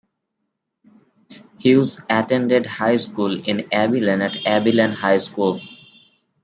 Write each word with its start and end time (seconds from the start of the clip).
Hughes 1.59 2.01
attended 2.09 2.65
high 2.65 2.97
school 2.97 3.39
in 3.47 3.71
Abilene 3.71 4.21
at 4.23 4.47
Abilene 4.47 4.93
High 4.93 5.19
School. 5.19 5.61